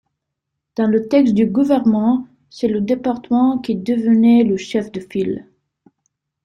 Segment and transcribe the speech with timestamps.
[0.77, 5.45] Dans le texte du Gouvernement, c’est le département qui devenait le chef de file.